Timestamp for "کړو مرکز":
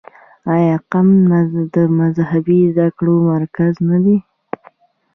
2.97-3.73